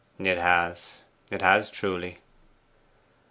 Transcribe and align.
'It 0.17 0.39
has 0.39 1.01
it 1.29 1.43
has, 1.43 1.69
truly. 1.69 2.21